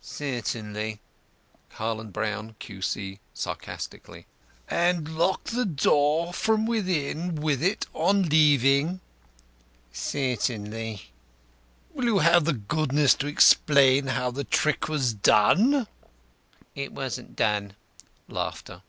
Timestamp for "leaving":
8.24-8.98